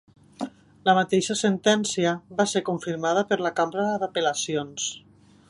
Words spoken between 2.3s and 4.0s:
va ser confirmada per la cambra